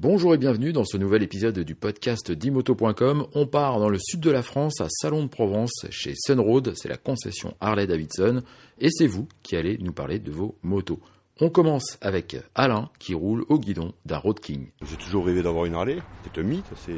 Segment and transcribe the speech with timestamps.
[0.00, 3.26] Bonjour et bienvenue dans ce nouvel épisode du podcast dimoto.com.
[3.34, 6.88] On part dans le sud de la France, à Salon de Provence, chez Sunroad, c'est
[6.88, 8.42] la concession Harley Davidson,
[8.78, 11.00] et c'est vous qui allez nous parler de vos motos.
[11.40, 14.68] On commence avec Alain qui roule au guidon d'un Road King.
[14.88, 16.94] J'ai toujours rêvé d'avoir une Harley, c'est un mythe, c'est...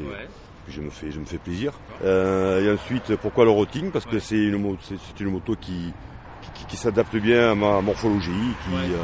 [0.69, 1.73] Je me fais, je me fais plaisir.
[2.03, 3.89] Euh, et ensuite, pourquoi le Road King?
[3.89, 5.91] Parce que c'est une, moto, c'est une moto qui,
[6.55, 8.29] qui, qui s'adapte bien à ma morphologie,
[8.65, 8.97] qui, euh,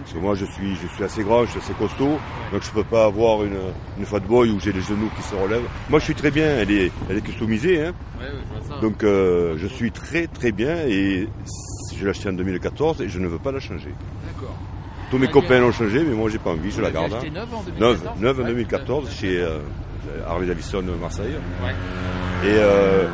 [0.00, 2.18] parce que moi je suis, je suis assez grand, je suis assez costaud,
[2.52, 3.58] donc je peux pas avoir une,
[3.98, 5.66] une fat boy où j'ai les genoux qui se relèvent.
[5.90, 7.92] Moi je suis très bien, elle est, elle est customisée, hein.
[8.80, 11.28] donc euh, je suis très très bien et
[11.94, 13.92] je l'ai acheté en 2014 et je ne veux pas la changer.
[14.34, 14.54] D'accord.
[15.10, 17.12] Tous mes Vous copains l'ont changé, mais moi j'ai pas envie, je la garde.
[17.14, 17.32] acheté hein.
[17.34, 19.12] neuve en 2014 Neuve, neuve en Ouais, 2014 neuve.
[19.12, 19.58] chez euh,
[20.26, 21.34] Harley Davidson Marseille.
[21.62, 22.48] Ouais.
[22.48, 23.08] Et euh, je-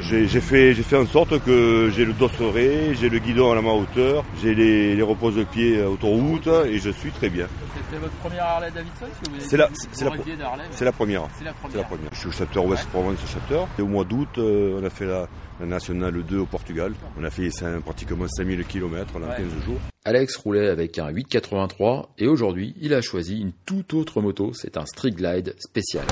[0.00, 4.24] j'ai fait, en sorte que j'ai le dosseret, j'ai le guidon à la main hauteur,
[4.42, 7.46] j'ai les, les repose-pieds euh, autoroute et je suis très bien.
[7.74, 9.06] C'était votre première Harley Davidson
[9.38, 11.28] C'est la- la- de la première.
[11.30, 11.76] C'est la première.
[11.76, 12.08] la première.
[12.12, 13.60] Je suis au chapter Ouest Provence chapter.
[13.78, 15.28] Et au mois d'août, euh, on a fait la,
[15.60, 16.94] la nationale 2 au Portugal.
[17.20, 17.50] On a fait
[17.84, 19.36] pratiquement 5000 km en Ouais.
[19.36, 19.78] 15 jours.
[20.04, 24.76] Alex roulait avec un 883 et aujourd'hui il a choisi une toute autre moto, c'est
[24.76, 26.04] un Street Glide spécial.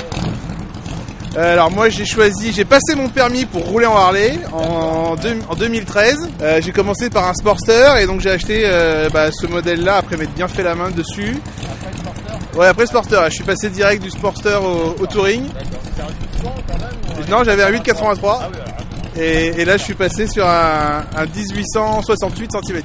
[1.36, 5.38] Euh, Alors moi j'ai choisi, j'ai passé mon permis pour rouler en Harley en, deux-
[5.48, 6.28] en 2013.
[6.42, 9.96] Euh, j'ai commencé par un Sportster et donc j'ai acheté euh, bah, ce modèle là
[9.98, 11.36] après m'être bien fait la main dessus.
[11.70, 11.90] Après
[12.54, 14.58] le Ouais après Sportster, je suis passé direct du Sportster
[15.00, 15.44] au, Touring.
[17.28, 19.24] Non j'avais un Ah 883 oui, alors.
[19.24, 22.72] et, et là je suis passé sur un, un 1868 cm3.
[22.74, 22.82] Ouais.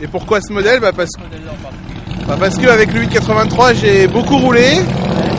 [0.00, 0.80] Et pourquoi ce modèle?
[0.80, 1.52] Bah parce, modèle-là
[2.26, 4.80] bah, parce qu'avec le 883 j'ai beaucoup roulé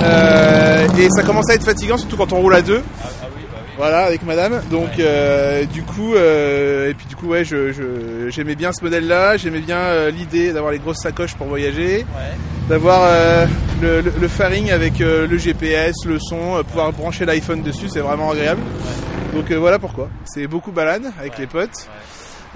[0.03, 2.81] euh, et ça commence à être fatigant surtout quand on roule à deux.
[3.03, 3.71] Ah, ah oui, bah oui.
[3.77, 4.61] Voilà, avec madame.
[4.69, 8.83] Donc, euh, du coup, euh, et puis du coup, ouais, je, je- j'aimais bien ce
[8.83, 9.37] modèle-là.
[9.37, 12.37] J'aimais bien l'idée d'avoir les grosses sacoches pour voyager, Ouais.
[12.69, 13.09] d'avoir
[13.81, 18.31] le, le, le fairing avec le GPS, le son, pouvoir brancher l'iPhone dessus, c'est vraiment
[18.31, 18.61] agréable.
[19.33, 20.09] Donc voilà pourquoi.
[20.25, 21.87] C'est beaucoup balade avec les potes.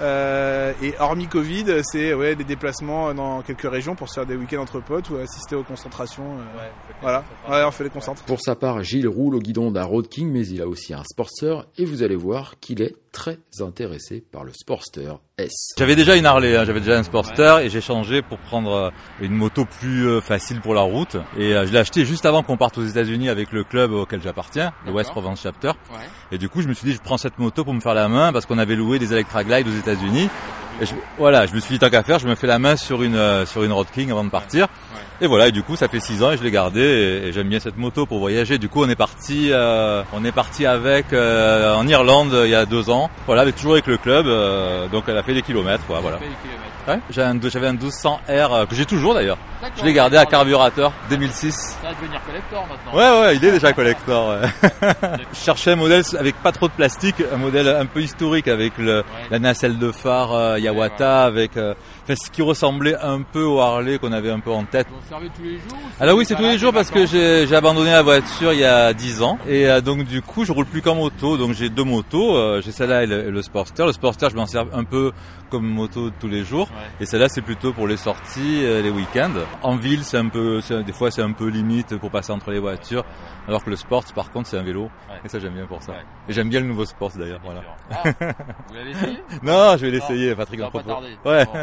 [0.00, 4.36] Euh, et hormis Covid, c'est ouais des déplacements dans quelques régions pour se faire des
[4.36, 6.22] week-ends entre potes ou assister aux concentrations.
[6.24, 6.70] euh, Ouais,
[7.02, 8.22] Voilà, ouais, on fait les concentres.
[8.22, 11.02] Pour sa part, Gilles roule au guidon d'un Road King mais il a aussi un
[11.04, 15.52] Sportster et vous allez voir qu'il est très intéressé par le Sportster S.
[15.78, 18.90] J'avais déjà une Harley, hein, j'avais déjà un Sportster et j'ai changé pour prendre euh,
[19.20, 21.16] une moto plus euh, facile pour la route.
[21.36, 24.20] Et euh, je l'ai acheté juste avant qu'on parte aux États-Unis avec le club auquel
[24.22, 25.10] j'appartiens, le West.
[25.10, 25.68] Provence Chapter.
[25.68, 25.98] Ouais.
[26.32, 28.08] Et du coup, je me suis dit, je prends cette moto pour me faire la
[28.08, 30.28] main parce qu'on avait loué des Electra Glide aux États-Unis.
[30.80, 32.76] Et je- voilà, je me suis dit tant qu'à faire, je me fais la main
[32.76, 34.68] sur une sur une Road King avant de partir.
[35.20, 37.32] Et voilà, et du coup, ça fait six ans et je l'ai gardée et, et
[37.32, 38.58] j'aime bien cette moto pour voyager.
[38.58, 42.54] Du coup, on est parti, euh, on est parti avec euh, en Irlande il y
[42.54, 43.10] a deux ans.
[43.26, 44.26] Voilà, avec toujours avec le club.
[44.28, 45.98] euh, donc, elle a fait des kilomètres, quoi.
[46.00, 46.18] Voilà.
[46.86, 49.36] Ouais, un- j'avais un 1200 R euh, que j'ai toujours d'ailleurs.
[49.76, 51.50] Je l'ai gardé à carburateur 2006.
[51.82, 52.98] Ça va devenir collector maintenant.
[52.98, 54.28] Ouais, ouais, il est déjà collector.
[54.30, 54.48] ouais.
[55.32, 58.78] Je cherchais un modèle avec pas trop de plastique, un modèle un peu historique avec
[58.78, 61.74] le, la nacelle de phare euh, Yawata, avec euh,
[62.08, 64.86] ce qui ressemblait un peu au Harley qu'on avait un peu en tête.
[65.08, 67.90] Servez tous les jours ou Alors oui, c'est tous les jours parce que j'ai abandonné
[67.90, 70.82] la voiture il y a 10 ans et euh, donc du coup je roule plus
[70.82, 71.36] qu'en moto.
[71.36, 73.84] Donc j'ai deux motos, euh, j'ai celle-là et le, et le Sportster.
[73.86, 75.12] Le Sportster je m'en sers un peu
[75.50, 76.86] comme moto de tous les jours Ouais.
[77.00, 79.30] et celle-là c'est plutôt pour les sorties, euh, les week-ends.
[79.62, 82.58] En ville c'est un peu, des fois c'est un peu limite pour passer entre les
[82.58, 83.04] voitures,
[83.46, 85.16] alors que le Sport par contre c'est un vélo Ouais.
[85.24, 85.92] et ça j'aime bien pour ça.
[85.92, 85.98] Ouais.
[86.28, 87.40] Et j'aime bien le nouveau Sport d'ailleurs.
[87.42, 87.62] Voilà.
[87.90, 88.02] Ah,
[88.68, 90.90] vous l'avez essayé Non, je vais l'essayer, Patrick en propos.
[91.24, 91.46] Ouais.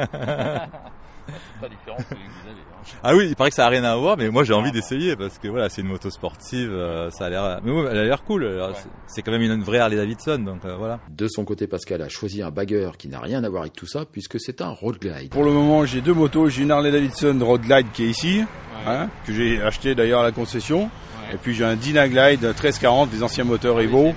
[1.28, 1.34] Bon.
[1.56, 2.60] c'est pas différent de celui que vous avez.
[2.60, 2.98] hein.
[3.04, 4.74] Ah oui, il paraît que ça a rien à voir, mais moi j'ai envie Ah,
[4.74, 7.98] d'essayer parce que voilà, c'est une moto sportive, euh, ça a l'air, mais ouais, elle
[7.98, 8.44] a l'air cool.
[8.44, 8.60] Ouais.
[9.08, 11.00] c'est- quand même une vraie Harley Davidson, donc euh, voilà.
[11.10, 13.88] De son côté, Pascal a choisi un bagger qui n'a rien à voir avec tout
[13.88, 15.30] ça puisque c'est un Road Glide.
[15.32, 16.50] Pour le moment, j'ai deux motos.
[16.50, 18.44] J'ai une Harley Davidson Road Glide qui est ici,
[18.86, 20.84] hein, que j'ai acheté d'ailleurs à la concession.
[20.84, 21.34] Ouais.
[21.34, 24.14] Et puis j'ai un Dyna Glide 1340, des anciens moteurs Evo,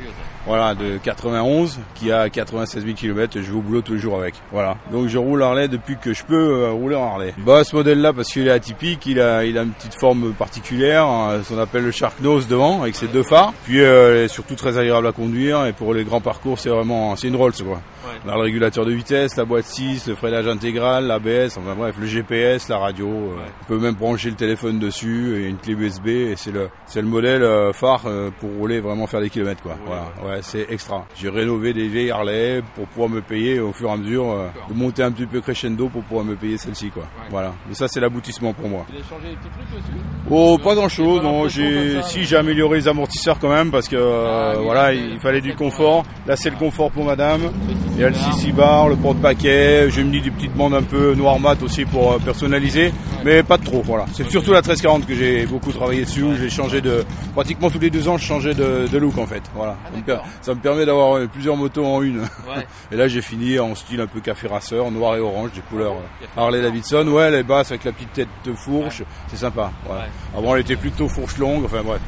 [0.47, 3.35] Voilà, de 91, qui a 96 000 km.
[3.41, 4.35] Je vais au boulot tous les jours avec.
[4.53, 4.77] Voilà.
[4.91, 6.35] Donc je roule Harley depuis que je peux
[6.65, 7.35] euh, rouler en Harley.
[7.39, 11.05] Bah ce modèle-là, parce qu'il est atypique, il a, il a une petite forme particulière,
[11.07, 13.53] hein, ce qu'on appelle le Shark Nose devant, avec ses deux phares.
[13.65, 15.67] Puis euh, elle est surtout très agréable à conduire.
[15.67, 17.81] Et pour les grands parcours, c'est vraiment, c'est une Rolls quoi.
[18.25, 21.95] On a le régulateur de vitesse, la boîte 6, le freinage intégral, l'ABS, enfin bref,
[22.01, 23.07] le GPS, la radio.
[23.07, 26.07] euh, On peut même brancher le téléphone dessus et une clé USB.
[26.09, 29.63] Et c'est le, c'est le modèle euh, phare euh, pour rouler vraiment faire des kilomètres
[29.63, 29.77] quoi.
[29.87, 31.05] Voilà, ouais, c'est extra.
[31.17, 34.49] J'ai rénové des vieilles Harley pour pouvoir me payer au fur et à mesure euh,
[34.69, 37.05] de monter un petit peu crescendo pour pouvoir me payer celle-ci quoi.
[37.31, 37.53] Voilà.
[37.69, 38.85] Mais ça c'est l'aboutissement pour moi.
[38.89, 41.23] Vous avez changé des petits trucs dessus Oh, pas grand chose.
[41.49, 44.65] J'ai Non, si mais- j'ai amélioré les amortisseurs quand même parce que euh, Ah, oui,
[44.65, 46.05] voilà, il fallait du confort.
[46.27, 47.51] Là, c'est le confort pour madame.
[47.95, 51.15] Il y a le CC bar, le porte-paquet, j'ai mis des petites bandes un peu
[51.15, 52.93] noir mat aussi pour euh, personnaliser,
[53.25, 54.05] mais pas de trop, voilà.
[54.13, 57.05] C'est surtout la 1340 que j'ai beaucoup travaillé dessus, j'ai changé de,
[57.35, 59.77] pratiquement tous les deux ans, je changeais de, look en fait, voilà.
[59.85, 62.23] Ah, ça me permet d'avoir euh, plusieurs motos en une.
[62.93, 65.95] Et là j'ai fini en style un peu café rasseur, noir et orange, des couleurs
[65.95, 69.73] euh, Harley Davidson, ouais, les basses avec la petite tête de fourche, c'est sympa.
[70.37, 72.01] Avant elle était plutôt fourche longue, enfin bref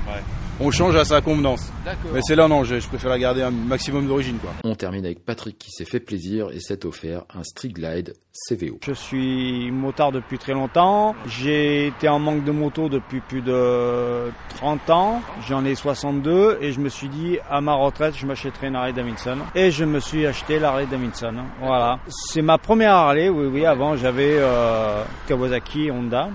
[0.61, 1.73] on change à sa convenance.
[2.13, 4.51] Mais c'est là non, je, préfère la garder un maximum d'origine quoi.
[4.65, 8.15] On termine avec Patrick qui s'est fait plaisir et s'est offert un Street Glide
[8.49, 8.79] CVO.
[8.87, 11.15] Je suis motard depuis très longtemps.
[11.27, 15.23] J'ai été en manque de moto depuis plus de 30 ans.
[15.49, 18.93] J'en ai 62 et je me suis dit à ma retraite, je m'achèterai une Harley
[18.93, 21.35] Davidson et je me suis acheté la Harley Davidson.
[21.61, 21.99] Voilà.
[22.09, 26.29] C'est ma première Harley, oui oui, avant j'avais euh, Kawasaki Honda.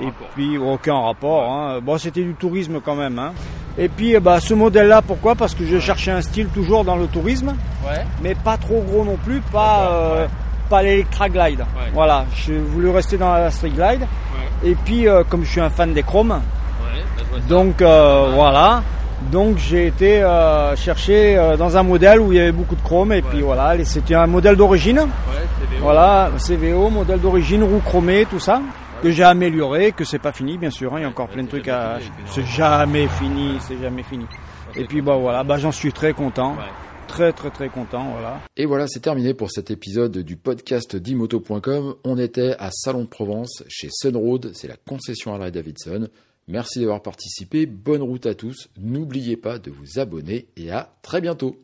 [0.00, 1.50] et puis aucun rapport.
[1.50, 1.80] Hein.
[1.80, 3.18] Bon, c'était du tourisme quand même.
[3.18, 3.32] Hein.
[3.78, 5.34] Et puis, bah, ce modèle-là, pourquoi?
[5.34, 7.54] Parce que je cherchais un style toujours dans le tourisme,
[8.22, 10.26] mais pas trop gros non plus, pas euh,
[10.68, 11.64] pas l'Electra Glide.
[11.94, 14.06] Voilà, j'ai voulu rester dans la Street Glide.
[14.64, 18.82] Et puis, euh, comme je suis un fan des chromes, bah, donc euh, voilà.
[19.30, 20.20] Donc j'ai été
[20.74, 24.16] chercher dans un modèle où il y avait beaucoup de chrome et puis voilà, c'était
[24.16, 25.06] un modèle d'origine.
[25.80, 28.60] Voilà, CVO, modèle d'origine, roue chromée, tout ça
[29.02, 31.42] que j'ai amélioré, que c'est pas fini bien sûr, hein, il y a encore plein
[31.42, 31.98] de trucs à...
[32.26, 34.24] C'est jamais fini, c'est jamais fini.
[34.76, 36.56] Et puis bah voilà, bah j'en suis très content.
[37.08, 38.40] Très très très content, voilà.
[38.56, 41.96] Et voilà, c'est terminé pour cet épisode du podcast d'imoto.com.
[42.04, 46.08] On était à Salon de Provence chez Sunroad, c'est la concession Harley Davidson.
[46.48, 48.68] Merci d'avoir participé, bonne route à tous.
[48.78, 51.56] N'oubliez pas de vous abonner et à très bientôt.